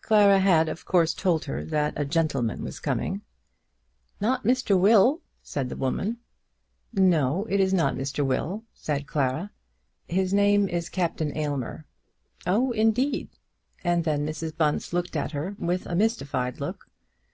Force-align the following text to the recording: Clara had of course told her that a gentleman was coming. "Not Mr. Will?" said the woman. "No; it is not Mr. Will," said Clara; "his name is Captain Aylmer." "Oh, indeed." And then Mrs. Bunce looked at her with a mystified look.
Clara 0.00 0.38
had 0.40 0.70
of 0.70 0.86
course 0.86 1.12
told 1.12 1.44
her 1.44 1.62
that 1.62 1.92
a 1.98 2.06
gentleman 2.06 2.64
was 2.64 2.80
coming. 2.80 3.20
"Not 4.22 4.42
Mr. 4.42 4.80
Will?" 4.80 5.20
said 5.42 5.68
the 5.68 5.76
woman. 5.76 6.16
"No; 6.94 7.44
it 7.50 7.60
is 7.60 7.74
not 7.74 7.94
Mr. 7.94 8.24
Will," 8.24 8.64
said 8.72 9.06
Clara; 9.06 9.50
"his 10.08 10.32
name 10.32 10.66
is 10.66 10.88
Captain 10.88 11.36
Aylmer." 11.36 11.84
"Oh, 12.46 12.70
indeed." 12.72 13.28
And 13.84 14.04
then 14.04 14.26
Mrs. 14.26 14.56
Bunce 14.56 14.94
looked 14.94 15.14
at 15.14 15.32
her 15.32 15.54
with 15.58 15.84
a 15.84 15.94
mystified 15.94 16.58
look. 16.58 16.88